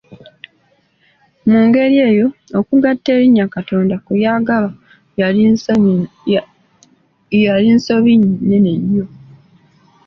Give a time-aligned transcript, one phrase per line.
[1.49, 2.27] Mu mbeera eyo,
[2.59, 4.69] okugatta erinnya “Katonda” ku “y’agaba”
[5.21, 9.05] yali nsobi nnene nnyo.